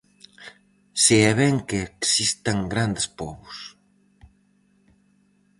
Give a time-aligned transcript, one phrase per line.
[1.03, 3.57] Se é ben que existan grandes pobos.